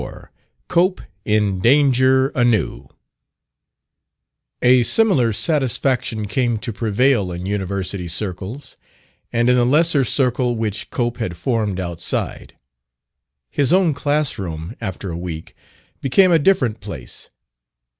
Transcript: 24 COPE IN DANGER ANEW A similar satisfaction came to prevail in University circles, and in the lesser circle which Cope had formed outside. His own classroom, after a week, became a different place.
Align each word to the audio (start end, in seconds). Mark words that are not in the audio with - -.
24 0.01 0.31
COPE 0.67 1.01
IN 1.25 1.59
DANGER 1.59 2.29
ANEW 2.33 2.89
A 4.63 4.81
similar 4.81 5.31
satisfaction 5.31 6.27
came 6.27 6.57
to 6.57 6.73
prevail 6.73 7.31
in 7.31 7.45
University 7.45 8.07
circles, 8.07 8.75
and 9.31 9.47
in 9.47 9.55
the 9.55 9.63
lesser 9.63 10.03
circle 10.03 10.55
which 10.55 10.89
Cope 10.89 11.19
had 11.19 11.37
formed 11.37 11.79
outside. 11.79 12.55
His 13.51 13.71
own 13.71 13.93
classroom, 13.93 14.75
after 14.81 15.11
a 15.11 15.17
week, 15.19 15.55
became 16.01 16.31
a 16.31 16.39
different 16.39 16.79
place. 16.79 17.29